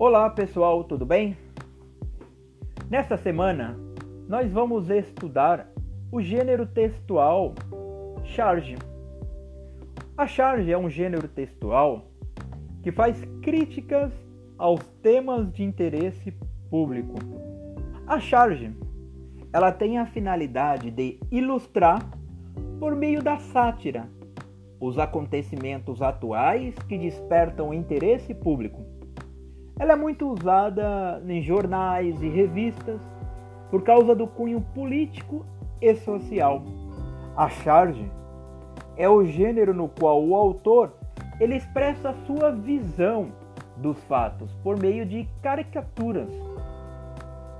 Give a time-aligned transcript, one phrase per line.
[0.00, 1.36] Olá pessoal, tudo bem?
[2.88, 3.76] Nesta semana
[4.28, 5.68] nós vamos estudar
[6.12, 7.52] o gênero textual
[8.22, 8.76] charge.
[10.16, 12.04] A charge é um gênero textual
[12.80, 14.12] que faz críticas
[14.56, 16.32] aos temas de interesse
[16.70, 17.16] público.
[18.06, 18.70] A charge
[19.52, 22.08] ela tem a finalidade de ilustrar
[22.78, 24.08] por meio da sátira
[24.78, 28.97] os acontecimentos atuais que despertam interesse público.
[29.78, 33.00] Ela é muito usada em jornais e revistas
[33.70, 35.46] por causa do cunho político
[35.80, 36.62] e social.
[37.36, 38.10] A charge
[38.96, 40.92] é o gênero no qual o autor
[41.38, 43.30] ele expressa a sua visão
[43.76, 46.28] dos fatos por meio de caricaturas.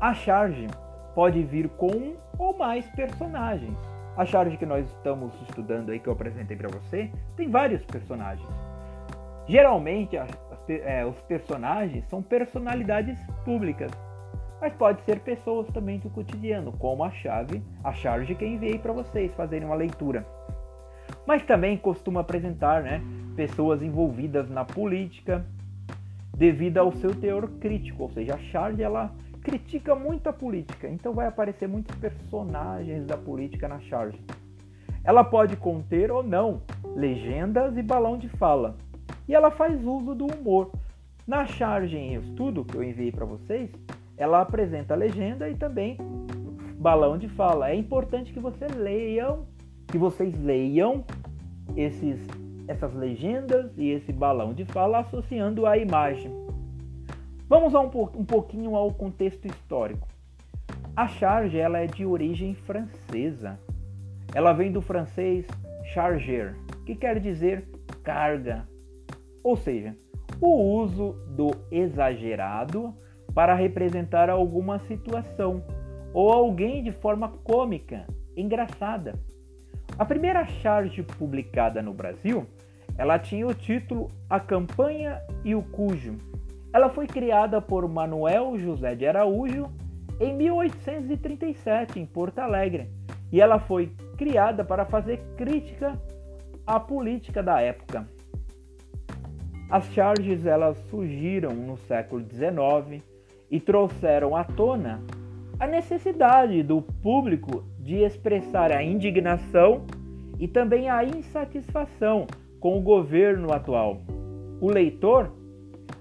[0.00, 0.66] A charge
[1.14, 3.76] pode vir com um ou mais personagens.
[4.16, 8.48] A charge que nós estamos estudando aí que eu apresentei para você tem vários personagens.
[9.46, 10.16] Geralmente
[10.68, 13.90] é, os personagens são personalidades públicas,
[14.60, 18.92] mas pode ser pessoas também do cotidiano, como a chave, a charge que enviei para
[18.92, 20.26] vocês fazerem uma leitura.
[21.26, 23.02] Mas também costuma apresentar, né,
[23.34, 25.44] pessoas envolvidas na política
[26.36, 31.14] devido ao seu teor crítico, ou seja, a charge ela critica muito a política, então
[31.14, 34.20] vai aparecer muitos personagens da política na charge.
[35.02, 36.62] Ela pode conter ou não
[36.94, 38.76] legendas e balão de fala
[39.30, 40.72] e ela faz uso do humor.
[41.24, 43.70] Na charge em estudo que eu enviei para vocês,
[44.16, 45.96] ela apresenta a legenda e também
[46.76, 47.70] balão de fala.
[47.70, 49.46] É importante que você leiam,
[49.86, 51.04] que vocês leiam
[51.76, 52.18] esses,
[52.66, 56.32] essas legendas e esse balão de fala associando a imagem.
[57.48, 57.84] Vamos um,
[58.18, 60.08] um pouquinho ao contexto histórico.
[60.96, 63.60] A charge ela é de origem francesa.
[64.34, 65.46] Ela vem do francês
[65.94, 67.68] charger, que quer dizer
[68.02, 68.66] carga,
[69.42, 69.96] ou seja,
[70.40, 72.94] o uso do exagerado
[73.34, 75.62] para representar alguma situação
[76.12, 78.06] ou alguém de forma cômica,
[78.36, 79.14] engraçada.
[79.98, 82.46] A primeira charge publicada no Brasil,
[82.96, 86.16] ela tinha o título A Campanha e o Cujo.
[86.72, 89.70] Ela foi criada por Manuel José de Araújo
[90.20, 92.90] em 1837 em Porto Alegre,
[93.32, 95.98] e ela foi criada para fazer crítica
[96.66, 98.06] à política da época.
[99.70, 103.04] As charges elas surgiram no século XIX
[103.48, 105.00] e trouxeram à tona
[105.60, 109.84] a necessidade do público de expressar a indignação
[110.40, 112.26] e também a insatisfação
[112.58, 114.00] com o governo atual.
[114.60, 115.32] O leitor,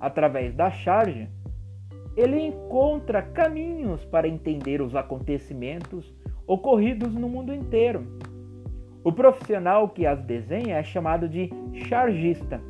[0.00, 1.28] através da charge,
[2.16, 6.12] ele encontra caminhos para entender os acontecimentos
[6.48, 8.04] ocorridos no mundo inteiro.
[9.04, 11.48] O profissional que as desenha é chamado de
[11.88, 12.60] chargista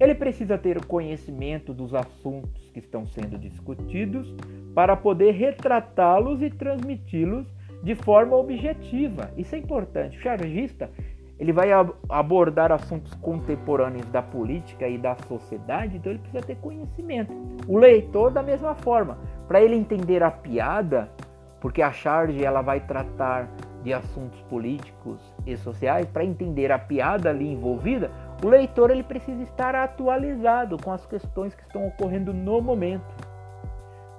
[0.00, 4.34] ele precisa ter conhecimento dos assuntos que estão sendo discutidos
[4.74, 7.46] para poder retratá-los e transmiti-los
[7.82, 9.30] de forma objetiva.
[9.36, 10.16] Isso é importante.
[10.16, 10.90] O chargista
[11.38, 11.70] ele vai
[12.08, 17.32] abordar assuntos contemporâneos da política e da sociedade, então ele precisa ter conhecimento.
[17.66, 19.18] O leitor da mesma forma,
[19.48, 21.10] para ele entender a piada,
[21.58, 23.48] porque a charge ela vai tratar
[23.82, 28.10] de assuntos políticos e sociais, para entender a piada ali envolvida,
[28.42, 33.04] o leitor ele precisa estar atualizado com as questões que estão ocorrendo no momento.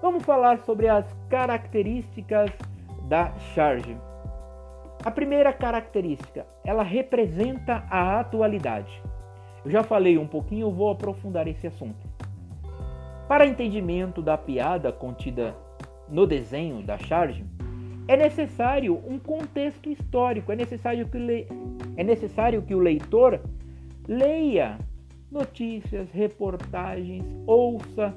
[0.01, 2.51] Vamos falar sobre as características
[3.07, 3.97] da charge.
[5.03, 9.01] A primeira característica, ela representa a atualidade.
[9.65, 12.07] Eu já falei um pouquinho, eu vou aprofundar esse assunto.
[13.27, 15.55] Para entendimento da piada contida
[16.07, 17.43] no desenho da charge,
[18.07, 21.47] é necessário um contexto histórico, é necessário que, le...
[21.95, 23.39] é necessário que o leitor
[24.07, 24.77] leia
[25.31, 28.13] notícias, reportagens, ouça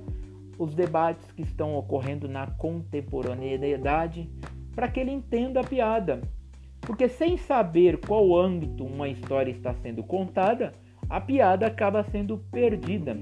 [0.59, 4.29] os debates que estão ocorrendo na contemporaneidade
[4.75, 6.21] para que ele entenda a piada.
[6.81, 10.73] Porque sem saber qual âmbito uma história está sendo contada,
[11.09, 13.17] a piada acaba sendo perdida.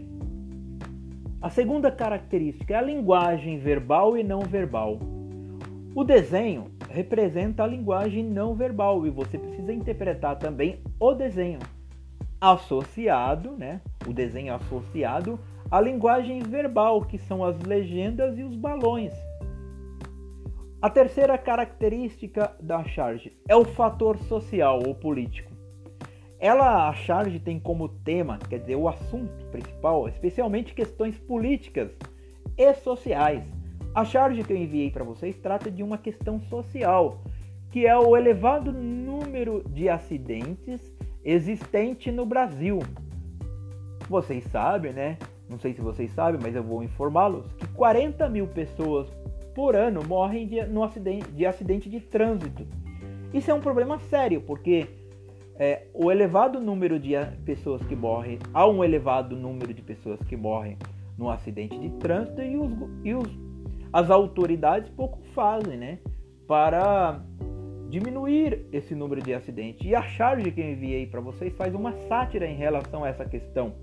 [1.41, 4.99] A segunda característica é a linguagem verbal e não verbal.
[5.95, 11.59] O desenho representa a linguagem não verbal e você precisa interpretar também o desenho
[12.43, 13.81] associado, né?
[14.05, 15.39] O desenho associado
[15.71, 19.13] à linguagem verbal, que são as legendas e os balões.
[20.83, 25.53] A terceira característica da charge é o fator social ou político.
[26.41, 31.97] Ela, a charge, tem como tema, quer dizer, o assunto principal, especialmente questões políticas
[32.59, 33.45] e sociais.
[33.95, 37.23] A charge que eu enviei para vocês trata de uma questão social,
[37.71, 40.93] que é o elevado número de acidentes
[41.25, 42.81] existente no Brasil.
[44.09, 48.47] Vocês sabem, né, não sei se vocês sabem, mas eu vou informá-los, que 40 mil
[48.47, 49.09] pessoas
[49.55, 52.67] por ano morrem de, no acidente, de acidente de trânsito.
[53.33, 54.89] Isso é um problema sério, porque
[55.57, 57.13] é, o elevado número de
[57.45, 60.77] pessoas que morrem, há um elevado número de pessoas que morrem
[61.17, 62.73] no acidente de trânsito e, os,
[63.05, 63.29] e os,
[63.93, 65.99] as autoridades pouco fazem, né?
[66.47, 67.23] Para
[67.93, 69.87] diminuir esse número de acidentes.
[69.87, 73.27] E a charge que eu enviei para vocês faz uma sátira em relação a essa
[73.27, 73.75] questão.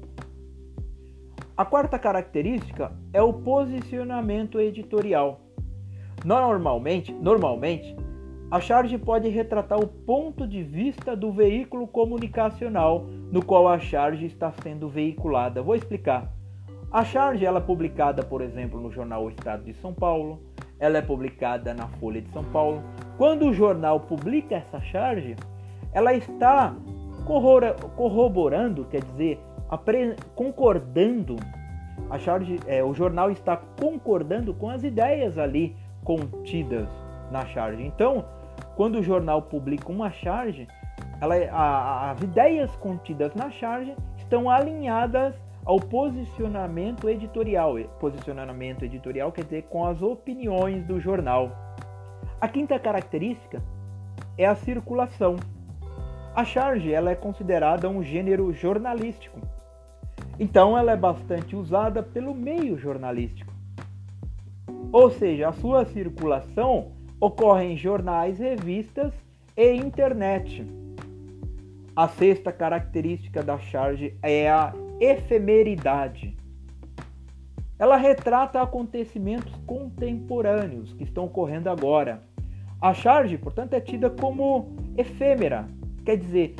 [1.56, 5.41] A quarta característica é o posicionamento editorial.
[6.25, 7.95] Normalmente, normalmente,
[8.50, 14.25] a charge pode retratar o ponto de vista do veículo comunicacional no qual a charge
[14.25, 15.61] está sendo veiculada.
[15.61, 16.33] Vou explicar.
[16.91, 20.41] A charge ela é publicada, por exemplo, no jornal O Estado de São Paulo,
[20.79, 22.81] ela é publicada na Folha de São Paulo.
[23.19, 25.36] Quando o jornal publica essa charge,
[25.92, 26.74] ela está
[27.98, 29.38] corroborando, quer dizer,
[30.33, 31.36] concordando.
[32.10, 36.88] A charge, é, o jornal está concordando com as ideias ali contidas
[37.30, 37.83] na charge.
[37.83, 38.24] Então,
[38.77, 40.66] quando o jornal publica uma charge,
[41.19, 45.36] ela, a, as ideias contidas na charge estão alinhadas
[45.66, 47.75] ao posicionamento editorial.
[48.00, 51.51] Posicionamento editorial quer dizer com as opiniões do jornal.
[52.41, 53.62] A quinta característica
[54.38, 55.36] é a circulação.
[56.33, 59.41] A charge ela é considerada um gênero jornalístico.
[60.39, 63.51] Então ela é bastante usada pelo meio jornalístico.
[64.89, 69.13] Ou seja, a sua circulação ocorre em jornais, revistas
[69.57, 70.65] e internet.
[71.94, 76.38] A sexta característica da charge é a efemeridade.
[77.77, 82.24] Ela retrata acontecimentos contemporâneos que estão ocorrendo agora.
[82.81, 85.68] A charge, portanto, é tida como efêmera,
[86.06, 86.56] quer dizer,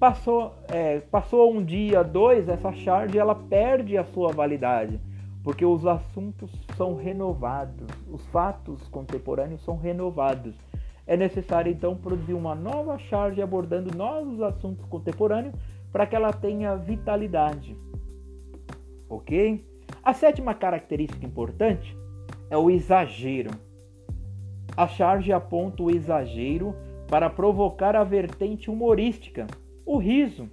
[0.00, 5.00] passou, é, passou um dia, dois, essa charge ela perde a sua validade,
[5.44, 10.54] porque os assuntos são renovados, os fatos contemporâneos são renovados.
[11.06, 15.54] É necessário então produzir uma nova charge abordando novos assuntos contemporâneos
[15.92, 17.76] para que ela tenha vitalidade.
[19.08, 19.64] Ok?
[20.02, 21.96] A sétima característica importante
[22.48, 23.50] é o exagero.
[24.76, 26.74] A charge aponta o exagero
[27.08, 29.46] para provocar a vertente humorística,
[29.84, 30.48] o riso.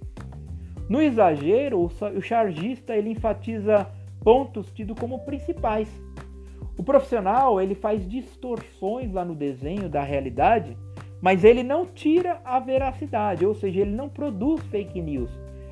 [0.88, 3.86] No exagero, o chargista ele enfatiza
[4.22, 5.88] pontos tidos como principais.
[6.76, 10.76] O profissional ele faz distorções lá no desenho da realidade
[11.20, 15.30] mas ele não tira a veracidade, ou seja, ele não produz fake news.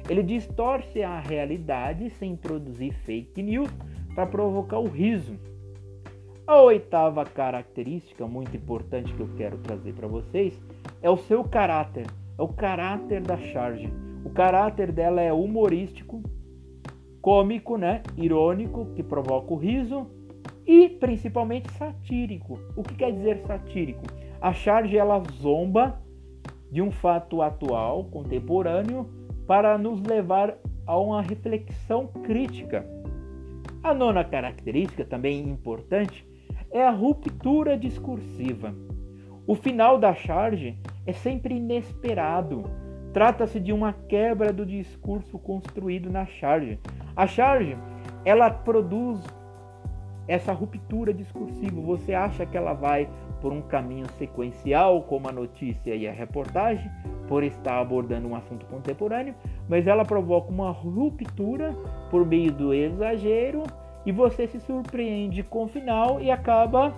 [0.08, 3.70] Ele distorce a realidade sem produzir fake news
[4.14, 5.38] para provocar o riso.
[6.46, 10.56] A oitava característica muito importante que eu quero trazer para vocês
[11.02, 12.06] é o seu caráter,
[12.38, 13.92] é o caráter da charge.
[14.24, 16.22] O caráter dela é humorístico,
[17.20, 20.06] cômico, né, irônico, que provoca o riso
[20.64, 22.60] e principalmente satírico.
[22.76, 24.04] O que quer dizer satírico?
[24.40, 26.00] A charge ela zomba
[26.70, 29.10] de um fato atual, contemporâneo,
[29.48, 30.56] para nos levar
[30.86, 32.86] a uma reflexão crítica.
[33.82, 36.24] A nona característica, também importante,
[36.76, 38.74] é a ruptura discursiva.
[39.46, 42.64] O final da charge é sempre inesperado.
[43.14, 46.78] Trata-se de uma quebra do discurso construído na charge.
[47.16, 47.78] A charge,
[48.26, 49.24] ela produz
[50.28, 51.80] essa ruptura discursiva.
[51.80, 53.08] Você acha que ela vai
[53.40, 56.90] por um caminho sequencial, como a notícia e a reportagem,
[57.26, 59.34] por estar abordando um assunto contemporâneo,
[59.66, 61.72] mas ela provoca uma ruptura
[62.10, 63.62] por meio do exagero
[64.06, 66.94] e você se surpreende com o final e acaba,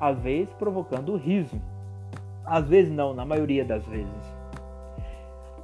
[0.00, 1.60] às vezes, provocando riso.
[2.46, 4.34] Às vezes não, na maioria das vezes.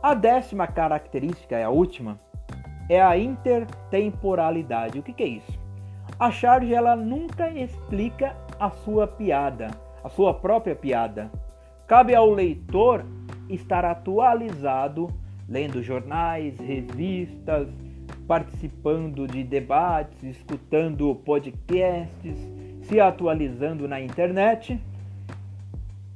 [0.02, 2.18] A décima característica, é a última,
[2.88, 4.98] é a intertemporalidade.
[4.98, 5.58] O que, que é isso?
[6.18, 9.70] A charge ela nunca explica a sua piada
[10.02, 11.30] a sua própria piada.
[11.86, 13.04] Cabe ao leitor
[13.48, 15.08] estar atualizado,
[15.48, 17.68] lendo jornais, revistas,
[18.30, 22.38] participando de debates, escutando podcasts,
[22.82, 24.80] se atualizando na internet.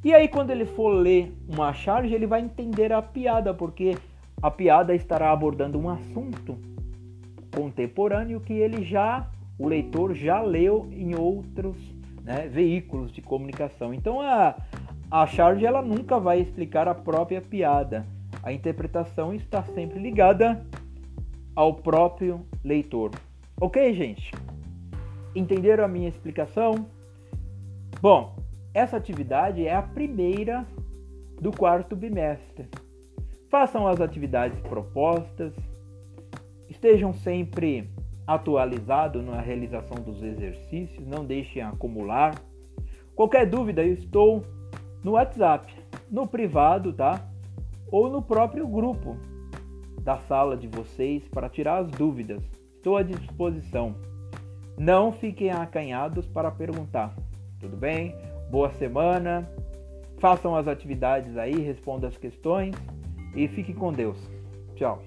[0.05, 3.99] E aí, quando ele for ler uma charge, ele vai entender a piada, porque
[4.41, 6.57] a piada estará abordando um assunto
[7.53, 9.29] contemporâneo que ele já,
[9.59, 11.77] o leitor já leu em outros
[12.23, 13.93] né, veículos de comunicação.
[13.93, 14.55] Então a,
[15.11, 18.07] a charge ela nunca vai explicar a própria piada.
[18.41, 20.65] A interpretação está sempre ligada
[21.55, 23.11] ao próprio leitor.
[23.61, 24.33] Ok, gente?
[25.35, 26.87] Entenderam a minha explicação?
[28.01, 28.37] Bom,
[28.73, 30.67] essa atividade é a primeira
[31.41, 32.69] do quarto bimestre.
[33.49, 35.55] Façam as atividades propostas,
[36.69, 37.89] estejam sempre
[38.27, 42.35] atualizado na realização dos exercícios, não deixem acumular.
[43.15, 44.45] Qualquer dúvida, eu estou
[45.05, 45.73] no WhatsApp,
[46.11, 47.21] no privado, tá?
[47.93, 49.17] Ou no próprio grupo
[50.05, 52.43] da sala de vocês para tirar as dúvidas.
[52.77, 53.95] Estou à disposição.
[54.79, 57.17] Não fiquem acanhados para perguntar.
[57.59, 58.15] Tudo bem?
[58.51, 59.49] Boa semana.
[60.19, 62.75] Façam as atividades aí, respondam as questões
[63.35, 64.19] e fiquem com Deus.
[64.77, 65.03] Tchau.